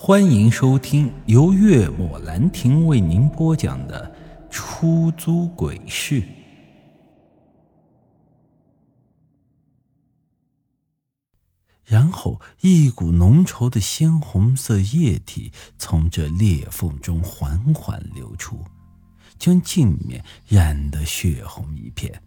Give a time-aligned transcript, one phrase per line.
[0.00, 4.08] 欢迎收听由月末兰亭为您播讲的
[4.48, 6.22] 《出租鬼市》。
[11.82, 18.64] 然后，一股浓稠的鲜红色液体从这裂缝中缓缓流出，
[19.36, 22.22] 将镜面染得血红一片。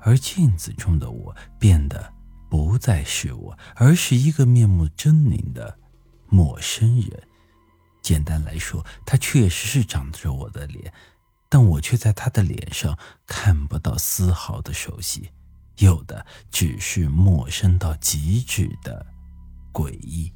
[0.00, 2.12] 而镜子中的我变得
[2.50, 5.78] 不再是我，而是一个面目狰狞的。
[6.34, 7.28] 陌生人，
[8.02, 10.92] 简单来说，他确实是长着我的脸，
[11.48, 15.30] 但我却在他的脸上看不到丝毫的熟悉，
[15.76, 19.06] 有的只是陌生到极致的
[19.72, 20.32] 诡异。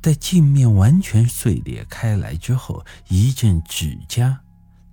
[0.00, 4.40] 待镜面完全碎裂开来之后，一阵指甲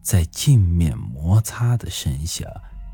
[0.04, 2.48] 在镜面摩擦的声响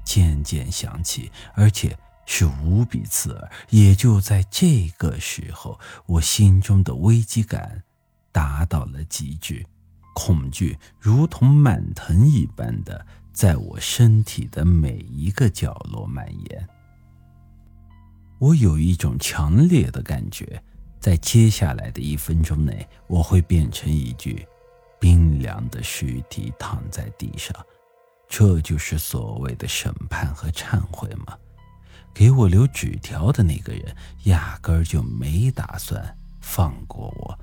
[0.05, 1.97] 渐渐响起，而且。
[2.25, 7.83] 是无比刺耳，也就在这个时候，我心中的危机感
[8.31, 9.65] 达到了极致，
[10.13, 16.67] 恐惧如同蔓藤一般的在我身体的每一个角落蔓延。
[18.39, 20.61] 我有一种强烈的感觉，
[20.99, 24.45] 在接下来的一分钟内，我会变成一具
[24.99, 27.55] 冰凉的尸体躺在地上。
[28.27, 31.37] 这就是所谓的审判和忏悔吗？
[32.15, 37.37] 给我留纸条的那个人压根儿就没打算放过我，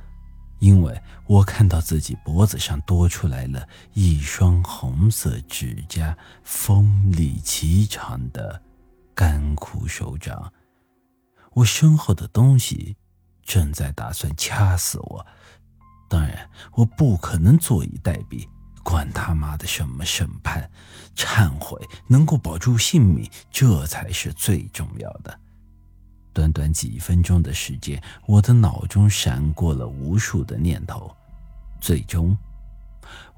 [0.61, 8.63] 因为我看到自己脖子上多出来了一双红色指甲锋利极长的
[9.15, 10.51] 干枯手掌。
[11.53, 12.97] 我身后的东西
[13.43, 15.27] 正在打算掐死我，
[16.09, 18.49] 当然我不可能坐以待毙。
[18.83, 20.71] 管他妈的什么审判、
[21.17, 25.39] 忏悔，能够保住性命，这才是最重要的。
[26.33, 31.15] 短短几分钟的时间，我的脑中闪过了无数的念头，
[31.81, 32.37] 最终，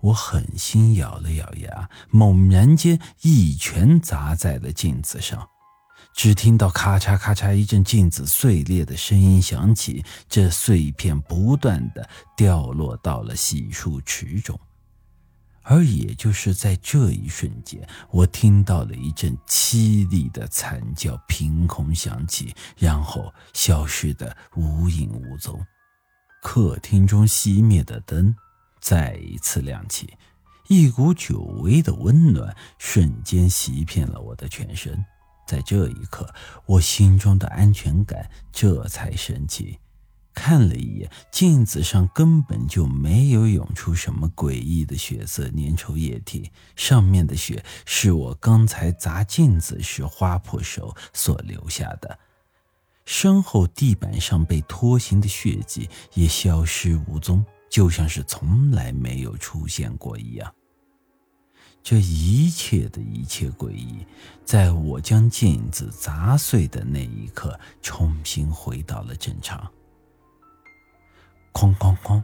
[0.01, 5.49] 我狠心咬了咬牙，猛然间一拳砸在了镜子上，
[6.15, 14.59] 只听到咔嚓咔嚓一阵镜子碎裂的声音响起，这碎片不断的掉落到了洗漱池中。
[15.65, 25.61] 而也就是在这一瞬间，我听到了一阵凄厉的惨叫凭空响起，然后消失的无影无踪。
[26.43, 28.35] 客厅中熄灭的灯
[28.81, 30.13] 再一次亮起，
[30.69, 35.03] 一股久违的温暖瞬间袭遍了我的全身。
[35.47, 36.33] 在这一刻，
[36.67, 39.79] 我心中的安全感这才升起。
[40.35, 52.19] 看了一眼镜子上，根本就没有涌出什么诡异的血色粘稠液体，上面的血是我刚才砸镜子时划破手所留下的。
[53.07, 60.53] 身后地板上被拖行的血迹也消失无踪，就像是从来没有出现过一样。
[61.83, 64.07] 这一切的一切诡异，
[64.43, 69.71] 在我将镜子砸碎的那一刻，重新回到了正常。
[71.55, 72.23] 哐哐哐！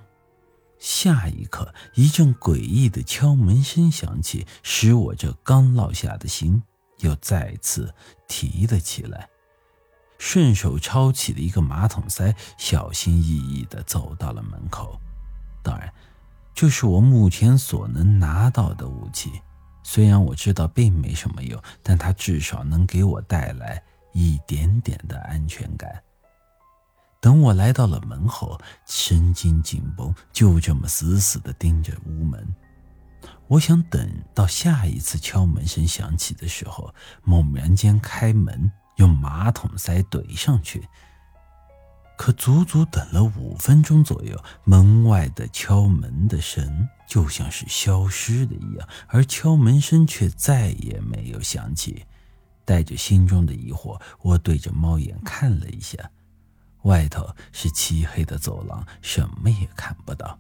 [0.79, 6.63] 下一刻，一阵诡异的敲门声响起，使我这刚落下的心
[6.99, 7.95] 又再次
[8.27, 9.29] 提了起来。
[10.19, 15.01] 顺手抄起了一个马桶塞，小心翼翼地走到了门口。
[15.63, 15.91] 当然，
[16.55, 19.31] 这是我目前所能拿到的武器。
[19.83, 26.03] 虽然我知道并没什么用，但它至少能给我带来一点点的安全感。
[27.21, 32.55] 等我来到了门后，神经紧绷，就这么死死地盯着屋门。
[33.47, 40.89] 我想等到下一次敲门声响起的时候，猛然间开门，用马桶塞怼上去。
[42.17, 52.07] 可足足等了五分钟左右，门外的敲门的声就像是消失的一样，而敲门声却再也没有响起。
[52.65, 55.99] 带着心中的疑惑，我对着猫眼看了一下。
[56.83, 60.39] 外头是漆黑的走廊，什么也看不到。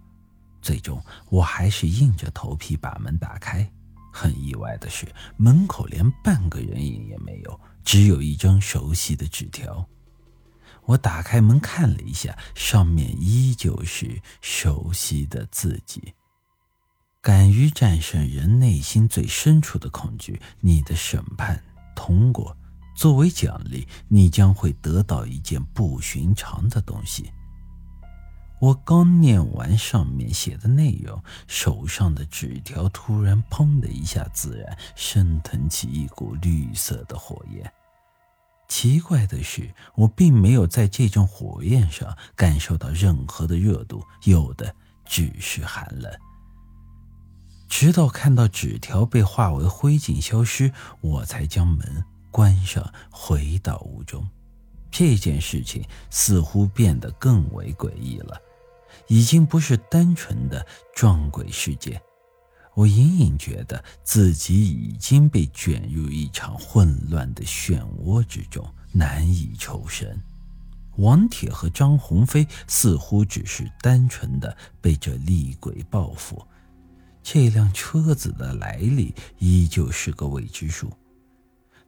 [0.62, 3.70] 最终，我还是硬着头皮把门打开。
[4.12, 5.06] 很意外的是，
[5.36, 9.86] 门口连半个人影也没有，只有一张熟悉的纸条。
[10.86, 16.14] 我打开门看了一下，上面依旧是熟悉的字迹
[17.22, 21.62] ：“敢于战胜人内心最深处的恐惧，你的审判
[21.94, 22.56] 通过。”
[23.00, 27.32] 作为奖励，你将会得到一件不寻常的东西。
[28.60, 37.72] 我刚念完上面写的内容，手上的纸条突然“砰”的一下，自然升腾起一股绿色的火焰。
[38.68, 44.76] 奇怪的是，我并没有在这种火焰上感受到任何的热度，有的
[45.06, 46.12] 只是寒冷。
[47.66, 50.70] 直到看到纸条被化为灰烬消失，
[51.00, 54.26] 我才将门关上，回到屋中。
[54.90, 58.40] 这件事情似乎变得更为诡异了，
[59.06, 62.00] 已经不是单纯的撞鬼事件。
[62.74, 70.20] 我隐隐觉得自己已经被卷入一场混乱的漩涡之中，难以抽身。
[70.96, 76.44] 王铁和张鸿飞似乎只是单纯的被这厉鬼报复，
[77.22, 80.92] 这辆车子的来历依旧是个未知数。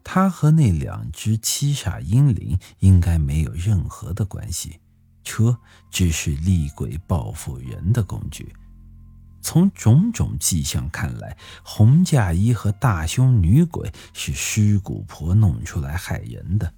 [0.05, 4.81] 他和那两只七煞阴灵应该没有任何的关系，
[5.25, 5.59] 车
[5.91, 8.53] 只是厉鬼报复人的工具。
[9.41, 16.73] 从种种迹象看来，红嫁衣和大胸女鬼是尸骨婆弄出来害人的。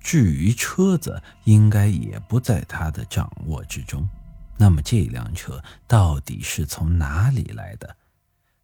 [0.00, 4.08] 至于车子，应该也不在他的掌握之中。
[4.56, 7.96] 那么这辆车到底是从哪里来的？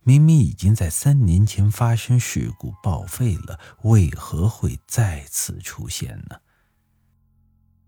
[0.04, 6.36] 明明已经在三年前发生事故报废了，为何会再次出现呢？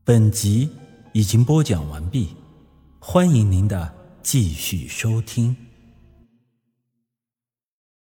[0.02, 0.70] 本集
[1.12, 2.34] 已经播讲完毕，
[2.98, 3.94] 欢迎您的。
[4.22, 5.65] 继续收听。